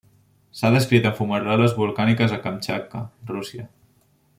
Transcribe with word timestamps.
S'ha 0.59 0.71
descrit 0.75 1.05
en 1.09 1.13
fumaroles 1.19 1.77
volcàniques 1.83 2.35
a 2.39 2.43
Kamtxatka, 2.49 3.07
Rússia. 3.37 3.71